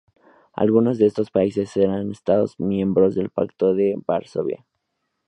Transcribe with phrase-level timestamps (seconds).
[0.53, 4.65] Algunos de estos países eran Estados miembros del Pacto de Varsovia.